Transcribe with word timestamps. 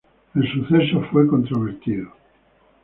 El 0.33 0.47
evento 0.71 1.03
fue 1.11 1.27
controvertido. 1.27 2.11